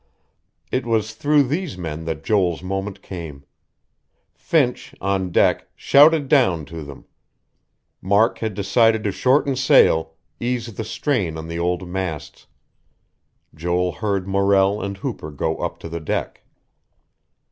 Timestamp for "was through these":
0.83-1.77